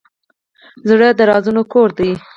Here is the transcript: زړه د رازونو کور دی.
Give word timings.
زړه 0.89 1.07
د 1.17 1.19
رازونو 1.29 1.61
کور 1.73 1.89
دی. 1.97 2.11